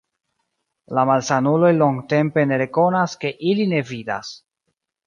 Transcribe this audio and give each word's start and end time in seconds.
La 0.99 1.03
malsanuloj 1.09 1.71
longtempe 1.81 2.47
ne 2.53 2.61
rekonas, 2.65 3.17
ke 3.25 3.35
ili 3.53 3.71
ne 3.77 3.85
vidas. 3.93 4.35